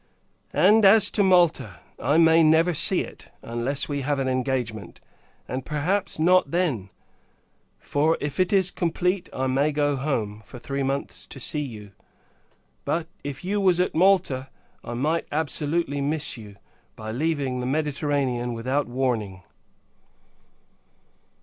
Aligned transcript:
And, 0.55 0.83
as 0.83 1.11
to 1.11 1.21
Malta, 1.21 1.79
I 1.99 2.17
may 2.17 2.41
never 2.41 2.73
see 2.73 3.01
it, 3.01 3.29
unless 3.43 3.87
we 3.87 4.01
have 4.01 4.17
an 4.17 4.27
engagement; 4.27 4.99
and, 5.47 5.63
perhaps, 5.63 6.17
not 6.17 6.49
then: 6.49 6.89
for, 7.77 8.17
if 8.19 8.39
it 8.39 8.51
is 8.51 8.71
complete, 8.71 9.29
I 9.31 9.45
may 9.45 9.71
go 9.71 9.95
home, 9.95 10.41
for 10.43 10.57
three 10.57 10.81
months, 10.81 11.27
to 11.27 11.39
see 11.39 11.61
you; 11.61 11.91
but, 12.83 13.09
if 13.23 13.45
you 13.45 13.61
was 13.61 13.79
at 13.79 13.93
Malta, 13.93 14.49
I 14.83 14.95
might 14.95 15.27
absolutely 15.31 16.01
miss 16.01 16.35
you, 16.35 16.55
by 16.95 17.11
leaving 17.11 17.59
the 17.59 17.67
Mediterranean 17.67 18.55
without 18.55 18.87
warning. 18.87 19.43